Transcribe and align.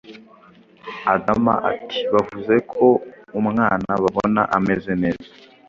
adama 1.13 1.53
ati 1.71 1.99
bavuze 2.13 2.55
ko 2.71 2.85
umwana 3.39 3.89
babona 4.03 4.41
ameze 4.57 4.91
neza 5.03 5.29